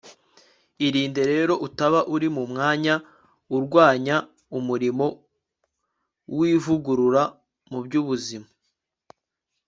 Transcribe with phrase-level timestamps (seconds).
[0.87, 2.93] irinde rero utaba uri mu mwanya
[3.55, 4.15] urwanya
[4.57, 5.05] umurimo
[6.37, 7.23] w'ivugurura
[7.69, 8.47] mu by'ubuzima